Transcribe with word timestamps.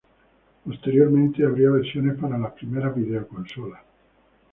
Posteriormente 0.65 1.45
habría 1.45 1.69
versiones 1.69 2.17
para 2.19 2.35
las 2.35 2.53
primeras 2.53 2.95
videoconsolas. 2.95 3.81